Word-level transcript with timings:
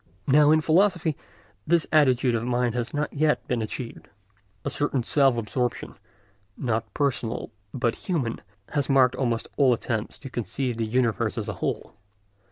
Now 0.25 0.49
in 0.49 0.61
philosophy 0.61 1.15
this 1.67 1.85
attitude 1.91 2.33
of 2.33 2.43
mind 2.43 2.73
has 2.73 2.91
not 2.91 3.13
as 3.13 3.19
yet 3.19 3.47
been 3.47 3.61
achieved. 3.61 4.09
A 4.65 4.69
certain 4.71 5.03
self 5.03 5.37
absorption, 5.37 5.93
not 6.57 6.91
personal, 6.95 7.51
but 7.71 7.93
human, 8.09 8.41
has 8.69 8.89
marked 8.89 9.13
almost 9.15 9.47
all 9.57 9.73
attempts 9.73 10.17
to 10.17 10.29
conceive 10.31 10.77
the 10.77 10.87
universe 10.87 11.37
as 11.37 11.47
a 11.47 11.53
whole. 11.61 11.93